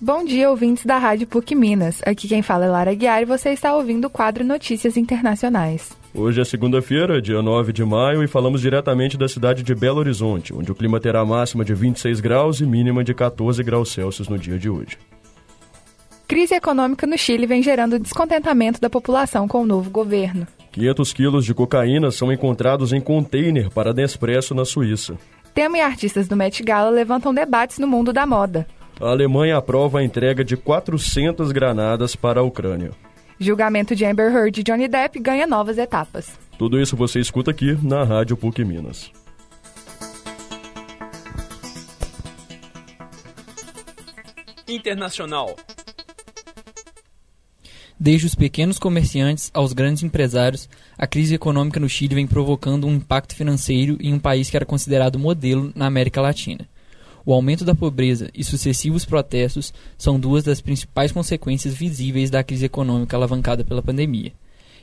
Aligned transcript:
Bom 0.00 0.24
dia, 0.24 0.48
ouvintes 0.48 0.86
da 0.86 0.96
Rádio 0.96 1.26
PUC 1.26 1.56
Minas. 1.56 2.00
Aqui 2.06 2.28
quem 2.28 2.40
fala 2.40 2.66
é 2.66 2.68
Lara 2.68 2.94
Guiar 2.94 3.20
e 3.20 3.24
você 3.24 3.50
está 3.50 3.74
ouvindo 3.74 4.04
o 4.04 4.10
quadro 4.10 4.44
Notícias 4.44 4.96
Internacionais. 4.96 5.90
Hoje 6.14 6.40
é 6.40 6.44
segunda-feira, 6.44 7.20
dia 7.20 7.42
9 7.42 7.72
de 7.72 7.84
maio, 7.84 8.22
e 8.22 8.28
falamos 8.28 8.60
diretamente 8.60 9.18
da 9.18 9.26
cidade 9.26 9.64
de 9.64 9.74
Belo 9.74 9.98
Horizonte, 9.98 10.54
onde 10.54 10.70
o 10.70 10.74
clima 10.74 11.00
terá 11.00 11.24
máxima 11.24 11.64
de 11.64 11.74
26 11.74 12.20
graus 12.20 12.60
e 12.60 12.64
mínima 12.64 13.02
de 13.02 13.12
14 13.12 13.60
graus 13.64 13.90
Celsius 13.90 14.28
no 14.28 14.38
dia 14.38 14.56
de 14.56 14.70
hoje. 14.70 14.96
Crise 16.28 16.54
econômica 16.54 17.04
no 17.04 17.18
Chile 17.18 17.44
vem 17.44 17.60
gerando 17.60 17.98
descontentamento 17.98 18.80
da 18.80 18.88
população 18.88 19.48
com 19.48 19.62
o 19.62 19.66
novo 19.66 19.90
governo. 19.90 20.46
500 20.70 21.12
quilos 21.12 21.44
de 21.44 21.52
cocaína 21.52 22.12
são 22.12 22.32
encontrados 22.32 22.92
em 22.92 23.00
container 23.00 23.68
para 23.68 23.92
Nespresso 23.92 24.54
na 24.54 24.64
Suíça. 24.64 25.18
Tema 25.52 25.78
e 25.78 25.80
artistas 25.80 26.28
do 26.28 26.36
Met 26.36 26.62
Gala 26.62 26.88
levantam 26.88 27.34
debates 27.34 27.80
no 27.80 27.88
mundo 27.88 28.12
da 28.12 28.24
moda. 28.24 28.64
A 29.00 29.10
Alemanha 29.10 29.56
aprova 29.56 30.00
a 30.00 30.04
entrega 30.04 30.44
de 30.44 30.56
400 30.56 31.52
granadas 31.52 32.16
para 32.16 32.40
a 32.40 32.42
Ucrânia. 32.42 32.90
Julgamento 33.38 33.94
de 33.94 34.04
Amber 34.04 34.34
Heard 34.34 34.58
e 34.58 34.62
Johnny 34.64 34.88
Depp 34.88 35.20
ganha 35.20 35.46
novas 35.46 35.78
etapas. 35.78 36.36
Tudo 36.58 36.80
isso 36.80 36.96
você 36.96 37.20
escuta 37.20 37.52
aqui 37.52 37.78
na 37.80 38.02
Rádio 38.02 38.36
PUC 38.36 38.64
Minas. 38.64 39.12
Internacional. 44.66 45.54
Desde 48.00 48.26
os 48.26 48.34
pequenos 48.34 48.80
comerciantes 48.80 49.48
aos 49.54 49.72
grandes 49.72 50.02
empresários, 50.02 50.68
a 50.96 51.06
crise 51.06 51.36
econômica 51.36 51.78
no 51.78 51.88
Chile 51.88 52.16
vem 52.16 52.26
provocando 52.26 52.88
um 52.88 52.94
impacto 52.94 53.36
financeiro 53.36 53.96
em 54.00 54.12
um 54.12 54.18
país 54.18 54.50
que 54.50 54.56
era 54.56 54.66
considerado 54.66 55.20
modelo 55.20 55.72
na 55.76 55.86
América 55.86 56.20
Latina. 56.20 56.68
O 57.28 57.34
aumento 57.34 57.62
da 57.62 57.74
pobreza 57.74 58.30
e 58.34 58.42
sucessivos 58.42 59.04
protestos 59.04 59.70
são 59.98 60.18
duas 60.18 60.44
das 60.44 60.62
principais 60.62 61.12
consequências 61.12 61.74
visíveis 61.74 62.30
da 62.30 62.42
crise 62.42 62.64
econômica 62.64 63.18
alavancada 63.18 63.62
pela 63.62 63.82
pandemia. 63.82 64.32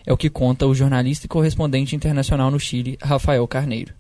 É 0.06 0.14
o 0.14 0.17
que 0.17 0.30
conta 0.30 0.67
o 0.67 0.75
jornalista 0.75 1.25
e 1.25 1.28
correspondente 1.28 1.95
internacional 1.95 2.52
no 2.52 2.59
Chile, 2.59 3.00
Rafael 3.02 3.47
Carneiro. 3.47 3.95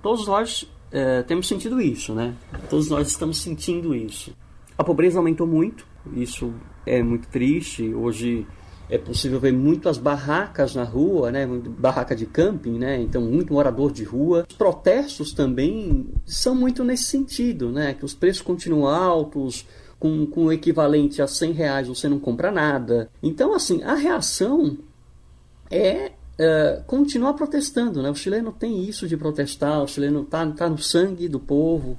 Todos 0.00 0.26
nós 0.26 0.66
é, 0.90 1.22
temos 1.24 1.46
sentido 1.46 1.78
isso, 1.78 2.14
né? 2.14 2.34
Todos 2.70 2.88
nós 2.88 3.08
estamos 3.08 3.42
sentindo 3.42 3.94
isso. 3.94 4.34
A 4.78 4.82
pobreza 4.82 5.18
aumentou 5.18 5.46
muito, 5.46 5.86
isso 6.14 6.54
é 6.86 7.02
muito 7.02 7.28
triste. 7.28 7.92
Hoje 7.92 8.46
é 8.88 8.98
possível 8.98 9.40
ver 9.40 9.52
muitas 9.52 9.98
barracas 9.98 10.74
na 10.74 10.84
rua, 10.84 11.30
né? 11.32 11.46
barraca 11.46 12.14
de 12.14 12.26
camping, 12.26 12.78
né? 12.78 13.00
então 13.00 13.20
muito 13.22 13.52
morador 13.52 13.92
de 13.92 14.04
rua. 14.04 14.46
Os 14.48 14.56
protestos 14.56 15.32
também 15.32 16.06
são 16.24 16.54
muito 16.54 16.84
nesse 16.84 17.04
sentido, 17.04 17.70
né? 17.70 17.94
que 17.94 18.04
os 18.04 18.14
preços 18.14 18.42
continuam 18.42 18.86
altos, 18.86 19.66
com, 19.98 20.26
com 20.26 20.44
o 20.44 20.52
equivalente 20.52 21.22
a 21.22 21.26
100 21.26 21.52
reais 21.52 21.88
você 21.88 22.08
não 22.08 22.18
compra 22.18 22.50
nada. 22.50 23.10
Então, 23.22 23.54
assim, 23.54 23.82
a 23.82 23.94
reação 23.94 24.78
é 25.70 26.12
uh, 26.38 26.84
continuar 26.86 27.34
protestando. 27.34 28.02
Né? 28.02 28.10
O 28.10 28.14
chileno 28.14 28.52
tem 28.52 28.84
isso 28.84 29.08
de 29.08 29.16
protestar, 29.16 29.82
o 29.82 29.88
chileno 29.88 30.22
está 30.22 30.46
tá 30.52 30.68
no 30.68 30.78
sangue 30.78 31.28
do 31.28 31.40
povo. 31.40 31.98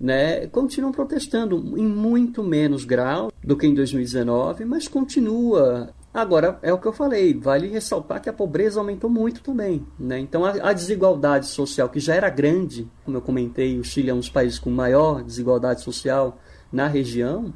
Né, 0.00 0.48
continuam 0.48 0.90
protestando 0.90 1.78
em 1.78 1.86
muito 1.86 2.42
menos 2.42 2.84
grau 2.84 3.30
do 3.40 3.56
que 3.56 3.68
em 3.68 3.72
2019, 3.72 4.64
mas 4.64 4.88
continua 4.88 5.94
Agora, 6.14 6.58
é 6.60 6.70
o 6.70 6.78
que 6.78 6.86
eu 6.86 6.92
falei, 6.92 7.32
vale 7.32 7.68
ressaltar 7.68 8.20
que 8.20 8.28
a 8.28 8.32
pobreza 8.32 8.78
aumentou 8.78 9.08
muito 9.08 9.40
também. 9.42 9.86
Né? 9.98 10.18
Então, 10.18 10.44
a, 10.44 10.50
a, 10.50 10.72
desigualdade 10.74 11.46
social, 11.46 11.88
que 11.88 11.98
já 11.98 12.14
era 12.14 12.28
grande, 12.28 12.86
como 13.02 13.16
eu 13.16 13.22
comentei, 13.22 13.78
o 13.78 13.84
Chile 13.84 14.10
é 14.10 14.14
um 14.14 14.18
dos 14.18 14.28
países 14.28 14.58
com 14.58 14.68
maior 14.68 15.22
desigualdade 15.22 15.80
social 15.80 16.38
na 16.70 16.86
região, 16.86 17.54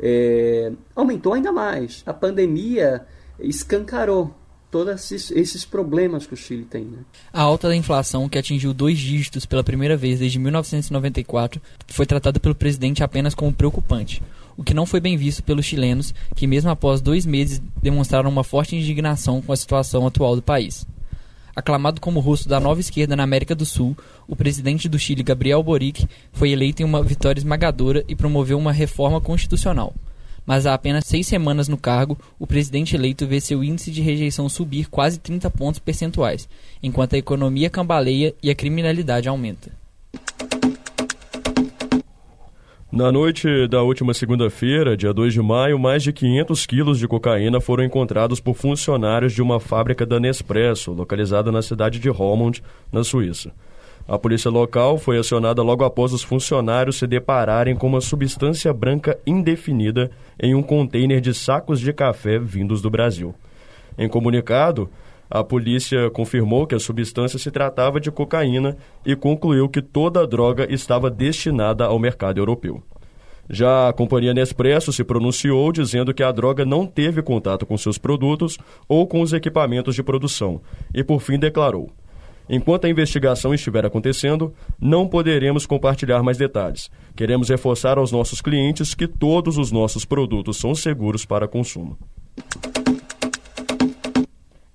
é, 0.00 0.72
aumentou 0.96 1.32
ainda 1.34 1.52
mais. 1.52 2.02
A 2.04 2.12
pandemia 2.12 3.06
escancarou 3.38 4.34
todos 4.68 4.94
esses, 4.94 5.30
esses, 5.30 5.64
problemas 5.64 6.26
que 6.26 6.34
o 6.34 6.36
Chile 6.36 6.64
tem. 6.64 6.84
Né? 6.84 6.98
A 7.32 7.42
alta 7.42 7.68
da 7.68 7.76
inflação, 7.76 8.28
que 8.28 8.38
atingiu 8.38 8.74
dois 8.74 8.98
dígitos 8.98 9.46
pela 9.46 9.62
primeira 9.62 9.96
vez 9.96 10.18
desde 10.18 10.40
1994, 10.40 11.60
foi 11.86 12.06
tratada 12.06 12.40
pelo 12.40 12.54
presidente 12.54 13.04
apenas 13.04 13.34
como 13.34 13.52
preocupante 13.52 14.20
o 14.56 14.62
que 14.62 14.74
não 14.74 14.86
foi 14.86 15.00
bem 15.00 15.16
visto 15.16 15.42
pelos 15.42 15.64
chilenos, 15.64 16.14
que 16.34 16.46
mesmo 16.46 16.70
após 16.70 17.00
dois 17.00 17.26
meses 17.26 17.60
demonstraram 17.82 18.30
uma 18.30 18.44
forte 18.44 18.76
indignação 18.76 19.40
com 19.40 19.52
a 19.52 19.56
situação 19.56 20.06
atual 20.06 20.36
do 20.36 20.42
país. 20.42 20.86
Aclamado 21.54 22.00
como 22.00 22.20
rosto 22.20 22.48
da 22.48 22.58
nova 22.58 22.80
esquerda 22.80 23.14
na 23.14 23.24
América 23.24 23.54
do 23.54 23.66
Sul, 23.66 23.96
o 24.26 24.34
presidente 24.34 24.88
do 24.88 24.98
Chile, 24.98 25.22
Gabriel 25.22 25.62
Boric, 25.62 26.06
foi 26.32 26.50
eleito 26.50 26.82
em 26.82 26.84
uma 26.84 27.02
vitória 27.02 27.38
esmagadora 27.38 28.02
e 28.08 28.16
promoveu 28.16 28.56
uma 28.56 28.72
reforma 28.72 29.20
constitucional. 29.20 29.94
Mas 30.46 30.66
há 30.66 30.74
apenas 30.74 31.04
seis 31.06 31.26
semanas 31.26 31.68
no 31.68 31.76
cargo, 31.76 32.18
o 32.38 32.46
presidente 32.46 32.96
eleito 32.96 33.26
vê 33.26 33.38
seu 33.40 33.62
índice 33.62 33.90
de 33.90 34.00
rejeição 34.00 34.48
subir 34.48 34.88
quase 34.88 35.18
30 35.18 35.48
pontos 35.50 35.78
percentuais, 35.78 36.48
enquanto 36.82 37.14
a 37.14 37.18
economia 37.18 37.70
cambaleia 37.70 38.34
e 38.42 38.50
a 38.50 38.54
criminalidade 38.54 39.28
aumenta. 39.28 39.70
Na 42.92 43.10
noite 43.10 43.66
da 43.68 43.82
última 43.82 44.12
segunda-feira, 44.12 44.94
dia 44.94 45.14
2 45.14 45.32
de 45.32 45.40
maio, 45.40 45.78
mais 45.78 46.02
de 46.02 46.12
500 46.12 46.66
quilos 46.66 46.98
de 46.98 47.08
cocaína 47.08 47.58
foram 47.58 47.82
encontrados 47.82 48.38
por 48.38 48.54
funcionários 48.54 49.32
de 49.32 49.40
uma 49.40 49.58
fábrica 49.58 50.04
da 50.04 50.20
Nespresso, 50.20 50.92
localizada 50.92 51.50
na 51.50 51.62
cidade 51.62 51.98
de 51.98 52.10
Holmond, 52.10 52.62
na 52.92 53.02
Suíça. 53.02 53.50
A 54.06 54.18
polícia 54.18 54.50
local 54.50 54.98
foi 54.98 55.16
acionada 55.16 55.62
logo 55.62 55.84
após 55.84 56.12
os 56.12 56.22
funcionários 56.22 56.96
se 56.96 57.06
depararem 57.06 57.74
com 57.74 57.86
uma 57.86 58.02
substância 58.02 58.70
branca 58.74 59.18
indefinida 59.26 60.10
em 60.38 60.54
um 60.54 60.62
container 60.62 61.18
de 61.18 61.32
sacos 61.32 61.80
de 61.80 61.94
café 61.94 62.38
vindos 62.38 62.82
do 62.82 62.90
Brasil. 62.90 63.34
Em 63.96 64.06
comunicado, 64.06 64.90
a 65.34 65.42
polícia 65.42 66.10
confirmou 66.10 66.66
que 66.66 66.74
a 66.74 66.78
substância 66.78 67.38
se 67.38 67.50
tratava 67.50 67.98
de 67.98 68.10
cocaína 68.10 68.76
e 69.04 69.16
concluiu 69.16 69.66
que 69.66 69.80
toda 69.80 70.20
a 70.20 70.26
droga 70.26 70.70
estava 70.70 71.10
destinada 71.10 71.86
ao 71.86 71.98
mercado 71.98 72.38
europeu. 72.38 72.82
Já 73.48 73.88
a 73.88 73.94
companhia 73.94 74.34
Nespresso 74.34 74.92
se 74.92 75.02
pronunciou 75.02 75.72
dizendo 75.72 76.12
que 76.12 76.22
a 76.22 76.30
droga 76.30 76.66
não 76.66 76.86
teve 76.86 77.22
contato 77.22 77.64
com 77.64 77.78
seus 77.78 77.96
produtos 77.96 78.58
ou 78.86 79.06
com 79.06 79.22
os 79.22 79.32
equipamentos 79.32 79.94
de 79.94 80.02
produção 80.02 80.60
e, 80.94 81.02
por 81.02 81.22
fim, 81.22 81.38
declarou: 81.38 81.90
Enquanto 82.46 82.84
a 82.84 82.90
investigação 82.90 83.54
estiver 83.54 83.86
acontecendo, 83.86 84.52
não 84.78 85.08
poderemos 85.08 85.64
compartilhar 85.64 86.22
mais 86.22 86.36
detalhes. 86.36 86.90
Queremos 87.16 87.48
reforçar 87.48 87.96
aos 87.96 88.12
nossos 88.12 88.42
clientes 88.42 88.94
que 88.94 89.08
todos 89.08 89.56
os 89.56 89.72
nossos 89.72 90.04
produtos 90.04 90.58
são 90.58 90.74
seguros 90.74 91.24
para 91.24 91.48
consumo. 91.48 91.96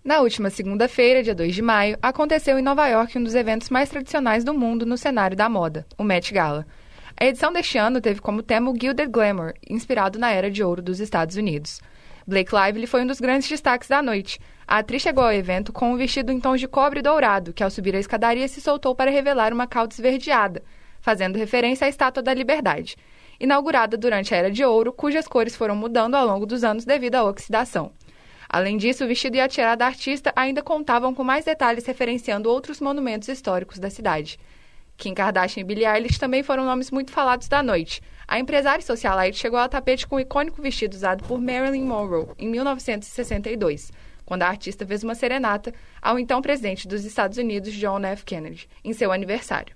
Na 0.07 0.21
última 0.21 0.49
segunda-feira, 0.49 1.21
dia 1.21 1.35
2 1.35 1.53
de 1.53 1.61
maio, 1.61 1.97
aconteceu 2.01 2.57
em 2.57 2.61
Nova 2.61 2.87
York 2.87 3.17
um 3.17 3.23
dos 3.25 3.35
eventos 3.35 3.69
mais 3.69 3.89
tradicionais 3.89 4.41
do 4.41 4.53
mundo 4.53 4.85
no 4.85 4.97
cenário 4.97 5.35
da 5.35 5.49
moda, 5.49 5.85
o 5.97 6.03
Met 6.05 6.33
Gala. 6.33 6.65
A 7.19 7.25
edição 7.25 7.51
deste 7.51 7.77
ano 7.77 7.99
teve 7.99 8.21
como 8.21 8.41
tema 8.41 8.71
o 8.71 8.73
Gilded 8.73 9.11
Glamour, 9.11 9.51
inspirado 9.69 10.17
na 10.17 10.31
Era 10.31 10.49
de 10.49 10.63
Ouro 10.63 10.81
dos 10.81 11.01
Estados 11.01 11.35
Unidos. 11.35 11.81
Blake 12.25 12.55
Lively 12.55 12.87
foi 12.87 13.01
um 13.01 13.05
dos 13.05 13.19
grandes 13.19 13.49
destaques 13.49 13.89
da 13.89 14.01
noite. 14.01 14.39
A 14.65 14.77
atriz 14.77 15.01
chegou 15.01 15.25
ao 15.25 15.33
evento 15.33 15.73
com 15.73 15.91
um 15.91 15.97
vestido 15.97 16.31
em 16.31 16.39
tons 16.39 16.61
de 16.61 16.69
cobre 16.69 17.01
dourado, 17.01 17.51
que 17.51 17.61
ao 17.61 17.69
subir 17.69 17.93
a 17.93 17.99
escadaria 17.99 18.47
se 18.47 18.61
soltou 18.61 18.95
para 18.95 19.11
revelar 19.11 19.51
uma 19.51 19.67
cauda 19.67 19.93
esverdeada, 19.93 20.63
fazendo 21.01 21.35
referência 21.35 21.83
à 21.83 21.89
Estátua 21.89 22.23
da 22.23 22.33
Liberdade, 22.33 22.95
inaugurada 23.37 23.97
durante 23.97 24.33
a 24.33 24.37
Era 24.37 24.49
de 24.49 24.63
Ouro, 24.63 24.93
cujas 24.93 25.27
cores 25.27 25.53
foram 25.53 25.75
mudando 25.75 26.15
ao 26.15 26.25
longo 26.25 26.45
dos 26.45 26.63
anos 26.63 26.85
devido 26.85 27.15
à 27.15 27.25
oxidação. 27.25 27.91
Além 28.49 28.77
disso, 28.77 29.03
o 29.03 29.07
vestido 29.07 29.35
e 29.35 29.41
a 29.41 29.47
tirada 29.47 29.77
da 29.77 29.85
artista 29.87 30.31
ainda 30.35 30.63
contavam 30.63 31.13
com 31.13 31.23
mais 31.23 31.45
detalhes 31.45 31.85
referenciando 31.85 32.49
outros 32.49 32.79
monumentos 32.79 33.27
históricos 33.27 33.79
da 33.79 33.89
cidade. 33.89 34.39
Kim 34.97 35.13
Kardashian 35.13 35.61
e 35.61 35.63
Billie 35.63 35.85
Eilish 35.85 36.17
também 36.17 36.41
foram 36.41 36.65
nomes 36.65 36.89
muito 36.89 37.11
falados 37.11 37.47
da 37.47 37.61
noite. 37.61 38.01
A 38.27 38.39
empresária 38.39 38.83
socialite 38.83 39.37
chegou 39.37 39.59
ao 39.59 39.69
tapete 39.69 40.07
com 40.07 40.15
o 40.15 40.19
icônico 40.19 40.61
vestido 40.61 40.93
usado 40.93 41.23
por 41.25 41.39
Marilyn 41.39 41.83
Monroe 41.83 42.29
em 42.37 42.49
1962, 42.49 43.91
quando 44.25 44.41
a 44.43 44.47
artista 44.47 44.85
fez 44.85 45.03
uma 45.03 45.13
serenata 45.13 45.71
ao 46.01 46.17
então 46.17 46.41
presidente 46.41 46.87
dos 46.87 47.05
Estados 47.05 47.37
Unidos, 47.37 47.73
John 47.73 48.03
F. 48.03 48.25
Kennedy, 48.25 48.67
em 48.83 48.91
seu 48.91 49.11
aniversário. 49.11 49.75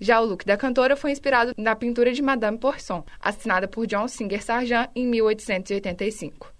Já 0.00 0.20
o 0.20 0.24
look 0.24 0.44
da 0.44 0.56
cantora 0.56 0.96
foi 0.96 1.10
inspirado 1.10 1.52
na 1.56 1.74
pintura 1.74 2.12
de 2.12 2.22
Madame 2.22 2.58
Porson, 2.58 3.04
assinada 3.20 3.66
por 3.66 3.86
John 3.86 4.06
Singer 4.06 4.44
Sargent 4.44 4.90
em 4.94 5.06
1885. 5.06 6.57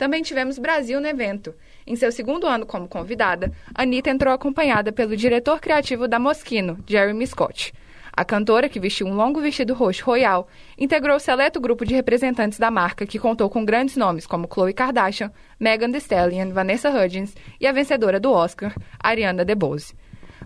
Também 0.00 0.22
tivemos 0.22 0.58
Brasil 0.58 0.98
no 0.98 1.06
evento. 1.06 1.54
Em 1.86 1.94
seu 1.94 2.10
segundo 2.10 2.46
ano 2.46 2.64
como 2.64 2.88
convidada, 2.88 3.52
Anitta 3.74 4.08
entrou 4.08 4.32
acompanhada 4.32 4.90
pelo 4.90 5.14
diretor 5.14 5.60
criativo 5.60 6.08
da 6.08 6.18
Moschino, 6.18 6.82
Jeremy 6.86 7.26
Scott. 7.26 7.74
A 8.10 8.24
cantora, 8.24 8.66
que 8.66 8.80
vestiu 8.80 9.06
um 9.06 9.12
longo 9.12 9.42
vestido 9.42 9.74
roxo 9.74 10.02
royal, 10.02 10.48
integrou 10.78 11.16
o 11.16 11.20
seleto 11.20 11.60
grupo 11.60 11.84
de 11.84 11.94
representantes 11.94 12.58
da 12.58 12.70
marca 12.70 13.04
que 13.04 13.18
contou 13.18 13.50
com 13.50 13.62
grandes 13.62 13.94
nomes 13.94 14.26
como 14.26 14.48
Khloe 14.48 14.72
Kardashian, 14.72 15.30
Megan 15.60 15.90
Thee 15.90 15.98
Stallion, 15.98 16.50
Vanessa 16.50 16.88
Hudgens 16.88 17.36
e 17.60 17.66
a 17.66 17.72
vencedora 17.72 18.18
do 18.18 18.32
Oscar, 18.32 18.74
Ariana 18.98 19.44
DeBose. 19.44 19.94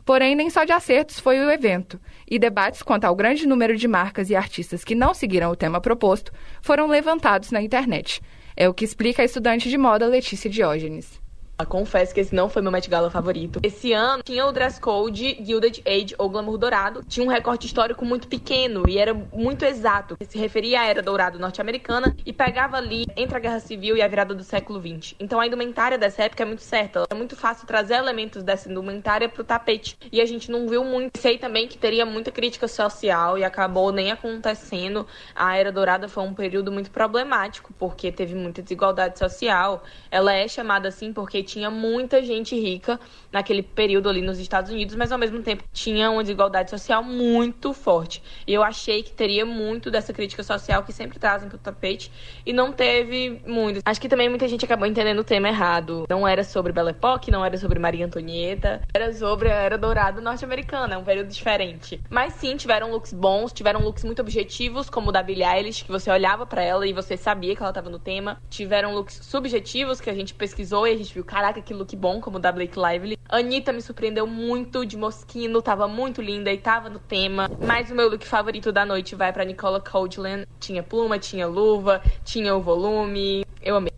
Porém, 0.05 0.35
nem 0.35 0.51
só 0.51 0.65
de 0.65 0.73
acertos 0.73 1.21
foi 1.21 1.39
o 1.39 1.49
evento, 1.49 2.01
e 2.29 2.41
debates 2.41 2.83
quanto 2.83 3.05
ao 3.05 3.15
grande 3.15 3.47
número 3.47 3.77
de 3.77 3.87
marcas 3.87 4.31
e 4.31 4.35
artistas 4.35 4.83
que 4.83 4.97
não 4.97 5.15
seguiram 5.15 5.53
o 5.53 5.57
tema 5.57 5.81
proposto 5.81 6.33
foram 6.61 6.89
levantados 6.89 7.53
na 7.53 7.63
internet. 7.63 8.21
É 8.57 8.69
o 8.69 8.75
que 8.75 8.85
explica 8.85 9.23
a 9.23 9.25
estudante 9.25 9.69
de 9.69 9.77
moda 9.77 10.07
Letícia 10.07 10.49
Diógenes. 10.49 11.24
Confesso 11.69 12.13
que 12.13 12.21
esse 12.21 12.35
não 12.35 12.49
foi 12.49 12.61
meu 12.63 12.73
Met 12.73 12.91
Gala 12.91 13.11
favorito. 13.11 13.61
Esse 13.63 13.93
ano 13.93 14.23
tinha 14.25 14.45
o 14.45 14.51
dress 14.51 14.81
code 14.81 15.39
Gilded 15.41 15.83
Age 15.87 16.15
ou 16.19 16.29
Glamour 16.29 16.59
Dourado. 16.59 17.01
Tinha 17.07 17.25
um 17.25 17.31
recorte 17.31 17.67
histórico 17.67 18.05
muito 18.05 18.27
pequeno 18.27 18.89
e 18.89 18.99
era 18.99 19.15
muito 19.15 19.65
exato. 19.65 20.17
Se 20.21 20.37
referia 20.37 20.81
à 20.81 20.87
Era 20.87 21.01
Dourada 21.01 21.39
norte-americana 21.39 22.17
e 22.27 22.33
pegava 22.33 22.77
ali 22.77 23.05
entre 23.17 23.37
a 23.37 23.41
Guerra 23.41 23.61
Civil 23.61 23.97
e 23.97 24.03
a 24.03 24.09
virada 24.09 24.35
do 24.35 24.43
século 24.43 24.81
XX. 24.81 25.15
Então 25.21 25.39
a 25.39 25.47
indumentária 25.47 25.97
dessa 25.97 26.25
época 26.25 26.43
é 26.43 26.47
muito 26.47 26.63
certa. 26.63 27.05
É 27.09 27.15
muito 27.15 27.37
fácil 27.37 27.69
trazer 27.69 27.95
elementos 27.95 28.43
dessa 28.43 28.69
indumentária 28.69 29.29
pro 29.29 29.45
tapete. 29.45 29.97
E 30.11 30.21
a 30.21 30.27
gente 30.27 30.51
não 30.51 30.67
viu 30.67 30.85
muito. 30.85 31.21
Sei 31.21 31.39
também 31.39 31.69
que 31.69 31.79
teria 31.79 32.05
muita 32.05 32.33
crítica 32.33 32.67
social 32.67 33.39
e 33.39 33.45
acabou 33.45 33.93
nem 33.93 34.11
acontecendo. 34.11 35.07
A 35.37 35.57
Era 35.57 35.71
Dourada 35.71 36.09
foi 36.09 36.25
um 36.25 36.35
período 36.35 36.73
muito 36.73 36.91
problemático 36.91 37.73
porque 37.79 38.11
teve 38.11 38.35
muita 38.35 38.61
desigualdade 38.61 39.21
social. 39.21 39.85
Ela 40.11 40.33
é 40.33 40.49
chamada 40.49 40.89
assim 40.89 41.13
porque 41.13 41.44
tinha 41.45 41.71
muita 41.71 42.23
gente 42.23 42.59
rica 42.59 42.99
naquele 43.31 43.63
período 43.63 44.09
ali 44.09 44.23
nos 44.23 44.39
Estados 44.39 44.71
Unidos, 44.71 44.95
mas 44.95 45.13
ao 45.13 45.19
mesmo 45.19 45.43
tempo 45.43 45.65
tinha 45.73 46.11
uma 46.11 46.23
desigualdade 46.23 46.71
social 46.71 47.03
muito 47.03 47.73
forte. 47.73 48.23
E 48.47 48.55
eu 48.55 48.63
achei 48.63 49.03
que 49.03 49.13
teria 49.13 49.45
muito 49.45 49.91
dessa 49.91 50.13
crítica 50.13 50.43
social 50.43 50.83
que 50.83 50.93
sempre 50.93 51.19
trazem 51.19 51.49
pro 51.49 51.59
tapete 51.59 52.11
e 52.47 52.53
não 52.53 52.73
teve 52.73 53.43
muito. 53.47 53.81
Acho 53.85 54.01
que 54.01 54.09
também 54.09 54.29
muita 54.29 54.49
gente 54.49 54.65
acabou 54.65 54.87
entendendo 54.87 55.19
o 55.19 55.25
tema 55.25 55.49
errado. 55.49 56.07
Não 56.09 56.27
era 56.27 56.45
sobre 56.45 56.73
Belle 56.73 56.91
Époque, 56.91 57.31
não 57.31 57.45
era 57.45 57.57
sobre 57.57 57.79
Maria 57.79 58.07
Antonieta, 58.07 58.83
era 58.95 59.13
sobre 59.13 59.51
a 59.51 59.55
Era 59.55 59.77
Dourada 59.77 60.21
norte-americana, 60.21 60.99
um 60.99 61.05
período 61.05 61.29
diferente. 61.29 62.01
Mas 62.09 62.35
sim, 62.35 62.57
tiveram 62.57 62.91
looks 62.91 63.13
bons, 63.13 63.53
tiveram 63.53 63.81
looks 63.81 64.05
muito 64.05 64.21
objetivos, 64.21 64.89
como 64.89 65.09
o 65.09 65.13
da 65.13 65.23
Billie 65.23 65.45
Eilish, 65.45 65.85
que 65.85 65.91
você 65.91 66.11
olhava 66.11 66.47
para 66.47 66.63
ela 66.63 66.87
e 66.87 66.93
você 66.93 67.17
sabia 67.17 67.55
que 67.55 67.63
ela 67.63 67.73
tava 67.73 67.91
no 67.91 67.99
tema. 67.99 68.41
Tiveram 68.49 68.95
looks 68.95 69.21
subjetivos 69.23 70.01
que 70.01 70.09
a 70.09 70.15
gente 70.15 70.35
pesquisou 70.35 70.87
e 70.87 70.93
a 70.93 70.97
gente 70.97 71.13
viu, 71.13 71.25
caraca, 71.35 71.61
que 71.61 71.75
look 71.75 71.97
bom, 71.97 72.21
como 72.21 72.37
o 72.37 72.41
da 72.41 72.53
Blake 72.53 72.79
Lively. 72.79 73.19
Anitta 73.29 73.73
me 73.73 73.83
surpreendeu 73.83 74.25
muito 74.25 74.87
de 74.87 74.97
Moschino, 74.97 75.61
tava 75.61 75.89
muito 75.89 76.23
linda 76.23 76.53
e 76.53 76.59
tava 76.59 76.89
no 76.89 77.01
tema. 77.01 77.51
Mas 77.61 77.91
o 77.91 77.95
meu 77.95 78.09
look 78.09 78.25
favorito 78.25 78.71
da 78.71 78.87
noite 78.87 79.17
vai 79.17 79.33
pra 79.33 79.45
Nicola 79.45 79.81
Coldland. 79.81 80.47
Tinha 80.61 80.81
pluma, 80.81 81.19
tinha 81.19 81.49
luva, 81.49 82.01
tinha 82.25 82.55
o 82.55 82.63
volume. 82.63 83.45
Eu 83.61 83.75
amei. 83.75 83.93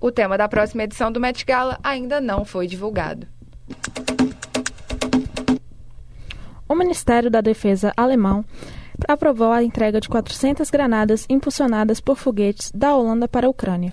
O 0.00 0.10
tema 0.10 0.38
da 0.38 0.48
próxima 0.48 0.84
edição 0.84 1.12
do 1.12 1.20
Met 1.20 1.44
Gala 1.44 1.78
ainda 1.82 2.22
não 2.22 2.42
foi 2.42 2.66
divulgado. 2.66 3.26
O 6.66 6.74
Ministério 6.74 7.30
da 7.30 7.42
Defesa 7.42 7.92
alemão 7.98 8.42
aprovou 9.06 9.52
a 9.52 9.62
entrega 9.62 10.00
de 10.00 10.08
400 10.08 10.70
granadas 10.70 11.26
impulsionadas 11.28 12.00
por 12.00 12.16
foguetes 12.16 12.72
da 12.74 12.94
Holanda 12.94 13.28
para 13.28 13.46
a 13.46 13.50
Ucrânia. 13.50 13.92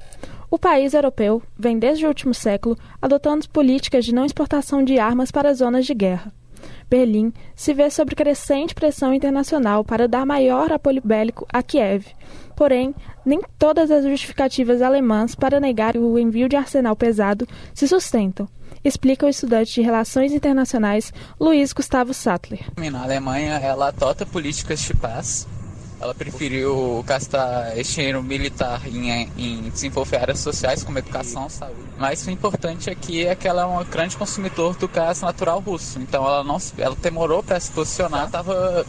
O 0.52 0.58
país 0.58 0.96
europeu 0.96 1.44
vem 1.58 1.78
desde 1.78 2.06
o 2.06 2.08
último 2.08 2.34
século 2.34 2.76
adotando 3.00 3.48
políticas 3.50 4.04
de 4.04 4.14
não 4.14 4.26
exportação 4.26 4.84
de 4.84 4.98
armas 4.98 5.30
para 5.30 5.54
zonas 5.54 5.86
de 5.86 5.94
guerra. 5.94 6.34
Berlim 6.90 7.32
se 7.56 7.72
vê 7.72 7.88
sob 7.90 8.16
crescente 8.16 8.74
pressão 8.74 9.14
internacional 9.14 9.84
para 9.84 10.08
dar 10.08 10.26
maior 10.26 10.72
apoio 10.72 11.02
bélico 11.06 11.46
a 11.54 11.62
Kiev. 11.62 12.08
Porém, 12.56 12.96
nem 13.24 13.40
todas 13.60 13.92
as 13.92 14.04
justificativas 14.04 14.82
alemãs 14.82 15.36
para 15.36 15.60
negar 15.60 15.96
o 15.96 16.18
envio 16.18 16.50
de 16.50 16.56
arsenal 16.56 16.96
pesado 16.96 17.48
se 17.76 17.88
sustentam, 17.88 18.50
explica 18.84 19.28
o 19.28 19.30
estudante 19.30 19.76
de 19.76 19.82
Relações 19.82 20.34
Internacionais 20.34 21.14
Luiz 21.40 21.72
Gustavo 21.74 22.12
Sattler. 22.12 22.66
A 22.76 23.04
Alemanha 23.04 23.54
ela 23.60 23.90
adota 23.90 24.26
políticas 24.26 24.80
de 24.80 24.96
paz 24.96 25.48
ela 26.00 26.16
preferiu 26.16 27.04
gastar 27.06 27.78
este 27.78 27.96
dinheiro 27.96 28.24
militar 28.24 28.82
em, 28.88 29.30
em 29.38 29.70
desenvolver 29.70 30.18
áreas 30.18 30.40
sociais 30.40 30.84
como 30.84 30.98
educação, 30.98 31.50
saúde. 31.50 31.80
Mas 31.98 32.26
o 32.26 32.32
importante 32.32 32.90
aqui 32.90 33.26
é 33.26 33.36
que 33.36 33.48
ela 33.48 33.64
é 33.64 33.66
um 33.66 33.84
grande 33.84 34.16
consumidor 34.16 34.76
do 34.78 34.88
gás 34.88 35.22
natural 35.22 35.60
russo. 35.60 36.00
Então 36.00 36.26
ela 36.26 36.44
não 36.44 36.58
ela 36.78 36.96
demorou 36.96 37.44
para 37.44 37.60
se 37.60 37.72
posicionar, 37.72 38.28
estava 38.28 38.86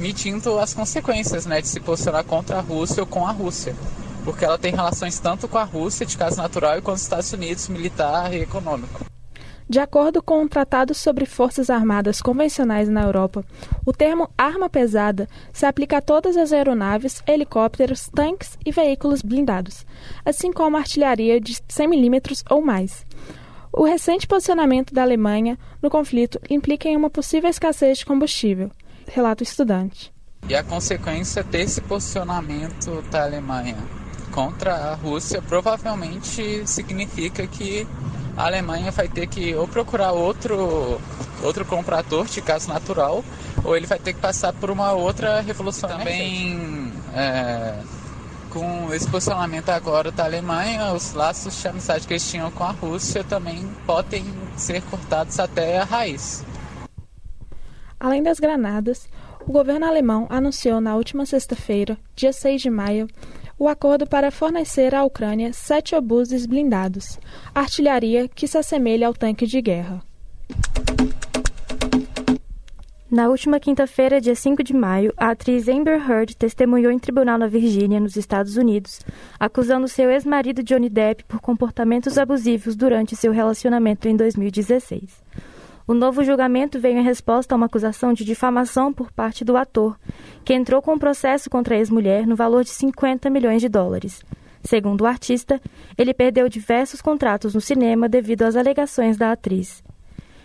medindo 0.00 0.58
as 0.58 0.74
consequências 0.74 1.46
né, 1.46 1.60
de 1.60 1.68
se 1.68 1.78
posicionar 1.78 2.24
contra 2.24 2.58
a 2.58 2.60
Rússia 2.60 3.02
ou 3.02 3.06
com 3.06 3.24
a 3.26 3.30
Rússia. 3.30 3.76
Porque 4.24 4.44
ela 4.44 4.58
tem 4.58 4.72
relações 4.72 5.18
tanto 5.20 5.46
com 5.46 5.58
a 5.58 5.64
Rússia 5.64 6.04
de 6.04 6.16
gás 6.16 6.36
natural 6.36 6.78
e 6.78 6.82
com 6.82 6.92
os 6.92 7.02
Estados 7.02 7.32
Unidos 7.32 7.68
militar 7.68 8.32
e 8.34 8.40
econômico. 8.40 9.11
De 9.72 9.80
acordo 9.80 10.22
com 10.22 10.44
o 10.44 10.48
Tratado 10.50 10.92
sobre 10.92 11.24
Forças 11.24 11.70
Armadas 11.70 12.20
Convencionais 12.20 12.90
na 12.90 13.04
Europa, 13.04 13.42
o 13.86 13.90
termo 13.90 14.28
arma 14.36 14.68
pesada 14.68 15.26
se 15.50 15.64
aplica 15.64 15.96
a 15.96 16.02
todas 16.02 16.36
as 16.36 16.52
aeronaves, 16.52 17.22
helicópteros, 17.26 18.10
tanques 18.14 18.58
e 18.66 18.70
veículos 18.70 19.22
blindados, 19.22 19.86
assim 20.26 20.52
como 20.52 20.76
artilharia 20.76 21.40
de 21.40 21.58
100 21.66 21.88
mm 21.88 22.20
ou 22.50 22.60
mais. 22.60 23.06
O 23.72 23.84
recente 23.84 24.26
posicionamento 24.26 24.92
da 24.92 25.00
Alemanha 25.00 25.58
no 25.80 25.88
conflito 25.88 26.38
implica 26.50 26.86
em 26.86 26.94
uma 26.94 27.08
possível 27.08 27.48
escassez 27.48 27.96
de 27.96 28.04
combustível, 28.04 28.70
relata 29.06 29.42
o 29.42 29.48
estudante. 29.48 30.12
E 30.50 30.54
a 30.54 30.62
consequência 30.62 31.42
desse 31.42 31.80
posicionamento 31.80 33.00
da 33.10 33.22
Alemanha 33.22 33.78
contra 34.32 34.74
a 34.74 34.94
Rússia 34.94 35.40
provavelmente 35.40 36.68
significa 36.68 37.46
que 37.46 37.86
a 38.36 38.46
Alemanha 38.46 38.90
vai 38.90 39.08
ter 39.08 39.26
que 39.26 39.54
ou 39.54 39.68
procurar 39.68 40.12
outro, 40.12 41.00
outro 41.42 41.64
comprador 41.64 42.26
de 42.26 42.40
gás 42.40 42.66
natural, 42.66 43.24
ou 43.64 43.76
ele 43.76 43.86
vai 43.86 43.98
ter 43.98 44.12
que 44.12 44.20
passar 44.20 44.52
por 44.52 44.70
uma 44.70 44.92
outra 44.92 45.40
revolução. 45.40 45.88
Também, 45.88 46.92
é, 47.14 47.74
com 48.50 48.92
esse 48.92 49.08
posicionamento 49.08 49.68
agora 49.68 50.10
da 50.10 50.24
Alemanha, 50.24 50.92
os 50.92 51.12
laços 51.12 51.60
de 51.60 51.68
amizade 51.68 52.06
que 52.06 52.14
eles 52.14 52.30
tinham 52.30 52.50
com 52.50 52.64
a 52.64 52.70
Rússia 52.70 53.22
também 53.24 53.68
podem 53.86 54.24
ser 54.56 54.82
cortados 54.82 55.38
até 55.38 55.78
a 55.78 55.84
raiz. 55.84 56.44
Além 57.98 58.22
das 58.22 58.40
granadas, 58.40 59.08
o 59.46 59.52
governo 59.52 59.86
alemão 59.86 60.26
anunciou 60.30 60.80
na 60.80 60.96
última 60.96 61.26
sexta-feira, 61.26 61.96
dia 62.16 62.32
6 62.32 62.62
de 62.62 62.70
maio, 62.70 63.08
o 63.62 63.68
acordo 63.68 64.04
para 64.04 64.32
fornecer 64.32 64.92
à 64.92 65.04
Ucrânia 65.04 65.52
sete 65.52 65.94
obuses 65.94 66.46
blindados, 66.46 67.20
artilharia 67.54 68.26
que 68.26 68.48
se 68.48 68.58
assemelha 68.58 69.06
ao 69.06 69.14
tanque 69.14 69.46
de 69.46 69.62
guerra. 69.62 70.02
Na 73.08 73.28
última 73.28 73.60
quinta-feira, 73.60 74.20
dia 74.20 74.34
5 74.34 74.64
de 74.64 74.74
maio, 74.74 75.14
a 75.16 75.30
atriz 75.30 75.68
Amber 75.68 75.94
Heard 76.10 76.34
testemunhou 76.34 76.90
em 76.90 76.98
tribunal 76.98 77.38
na 77.38 77.46
Virgínia, 77.46 78.00
nos 78.00 78.16
Estados 78.16 78.56
Unidos, 78.56 78.98
acusando 79.38 79.86
seu 79.86 80.10
ex-marido 80.10 80.60
Johnny 80.64 80.90
Depp 80.90 81.22
por 81.28 81.40
comportamentos 81.40 82.18
abusivos 82.18 82.74
durante 82.74 83.14
seu 83.14 83.30
relacionamento 83.30 84.08
em 84.08 84.16
2016. 84.16 85.02
O 85.86 85.94
novo 85.94 86.22
julgamento 86.22 86.78
veio 86.78 86.98
em 86.98 87.02
resposta 87.02 87.54
a 87.54 87.56
uma 87.56 87.66
acusação 87.66 88.12
de 88.12 88.24
difamação 88.24 88.92
por 88.92 89.10
parte 89.10 89.44
do 89.44 89.56
ator, 89.56 89.98
que 90.44 90.54
entrou 90.54 90.80
com 90.80 90.94
um 90.94 90.98
processo 90.98 91.50
contra 91.50 91.74
a 91.74 91.78
ex-mulher 91.78 92.26
no 92.26 92.36
valor 92.36 92.62
de 92.62 92.70
50 92.70 93.28
milhões 93.28 93.60
de 93.60 93.68
dólares. 93.68 94.22
Segundo 94.62 95.00
o 95.00 95.06
artista, 95.06 95.60
ele 95.98 96.14
perdeu 96.14 96.48
diversos 96.48 97.02
contratos 97.02 97.54
no 97.54 97.60
cinema 97.60 98.08
devido 98.08 98.42
às 98.42 98.54
alegações 98.54 99.16
da 99.16 99.32
atriz. 99.32 99.82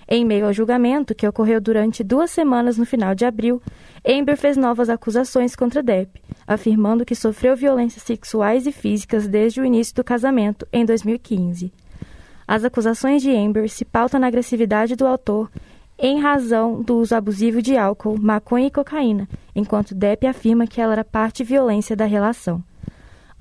Em 0.10 0.26
meio 0.26 0.46
ao 0.46 0.54
julgamento, 0.54 1.14
que 1.14 1.28
ocorreu 1.28 1.60
durante 1.60 2.04
duas 2.04 2.32
semanas 2.32 2.78
no 2.78 2.86
final 2.86 3.14
de 3.14 3.26
abril, 3.26 3.62
Amber 4.08 4.38
fez 4.38 4.56
novas 4.56 4.90
acusações 4.90 5.56
contra 5.56 5.84
Depp, 5.84 6.22
afirmando 6.48 7.06
que 7.06 7.14
sofreu 7.14 7.58
violências 7.58 8.04
sexuais 8.04 8.66
e 8.66 8.72
físicas 8.72 9.28
desde 9.28 9.60
o 9.60 9.66
início 9.66 9.94
do 9.94 10.04
casamento, 10.04 10.66
em 10.72 10.86
2015. 10.86 11.74
As 12.48 12.64
acusações 12.64 13.22
de 13.22 13.36
Amber 13.36 13.68
se 13.70 13.84
pautam 13.84 14.20
na 14.20 14.28
agressividade 14.28 14.96
do 14.96 15.06
autor 15.06 15.52
em 16.00 16.20
razão 16.20 16.82
do 16.82 16.98
uso 16.98 17.16
abusivo 17.16 17.62
de 17.62 17.76
álcool, 17.76 18.18
maconha 18.20 18.68
e 18.68 18.72
cocaína, 18.72 19.28
enquanto 19.56 19.96
Depp 19.96 20.28
afirma 20.28 20.68
que 20.68 20.80
ela 20.80 20.94
era 20.94 21.04
parte 21.04 21.44
violência 21.44 21.96
da 21.96 22.06
relação. 22.06 22.64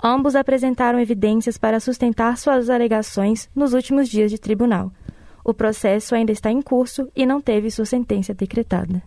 Ambos 0.03 0.35
apresentaram 0.35 0.99
evidências 0.99 1.57
para 1.57 1.79
sustentar 1.79 2.37
suas 2.37 2.69
alegações 2.69 3.49
nos 3.55 3.73
últimos 3.73 4.09
dias 4.09 4.31
de 4.31 4.37
tribunal. 4.37 4.91
O 5.43 5.53
processo 5.53 6.13
ainda 6.13 6.31
está 6.31 6.51
em 6.51 6.61
curso 6.61 7.09
e 7.15 7.25
não 7.25 7.39
teve 7.39 7.71
sua 7.71 7.85
sentença 7.85 8.33
decretada. 8.33 9.01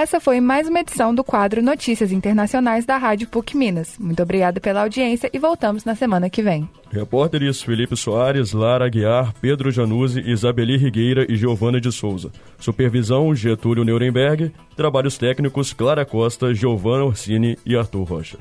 Essa 0.00 0.18
foi 0.18 0.40
mais 0.40 0.66
uma 0.66 0.80
edição 0.80 1.14
do 1.14 1.22
quadro 1.22 1.60
Notícias 1.60 2.10
Internacionais 2.10 2.86
da 2.86 2.96
Rádio 2.96 3.28
PUC 3.28 3.54
Minas. 3.54 3.98
Muito 3.98 4.22
obrigada 4.22 4.58
pela 4.58 4.80
audiência 4.80 5.28
e 5.30 5.38
voltamos 5.38 5.84
na 5.84 5.94
semana 5.94 6.30
que 6.30 6.40
vem. 6.40 6.66
Repórteres 6.90 7.60
Felipe 7.60 7.94
Soares, 7.94 8.54
Lara 8.54 8.86
Aguiar, 8.86 9.34
Pedro 9.42 9.70
Januzzi, 9.70 10.20
Isabeli 10.20 10.78
Rigueira 10.78 11.30
e 11.30 11.36
Giovana 11.36 11.78
de 11.78 11.92
Souza. 11.92 12.32
Supervisão 12.58 13.34
Getúlio 13.34 13.84
Nuremberg. 13.84 14.50
Trabalhos 14.74 15.18
técnicos 15.18 15.74
Clara 15.74 16.06
Costa, 16.06 16.54
Giovana 16.54 17.04
Orsini 17.04 17.58
e 17.66 17.76
Arthur 17.76 18.04
Rocha. 18.04 18.38